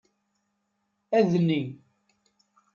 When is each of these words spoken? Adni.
Adni. 1.17 1.59